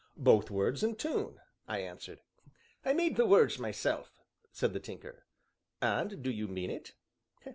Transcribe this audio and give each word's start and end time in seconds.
"Both 0.17 0.49
words 0.49 0.81
and 0.81 0.97
tune," 0.97 1.39
I 1.67 1.77
answered. 1.81 2.21
"I 2.83 2.91
made 2.93 3.17
the 3.17 3.25
words 3.27 3.59
myself," 3.59 4.19
said 4.51 4.73
the 4.73 4.79
Tinker. 4.79 5.27
"And 5.79 6.23
do 6.23 6.31
you 6.31 6.47
mean 6.47 6.71
it?" 6.71 6.93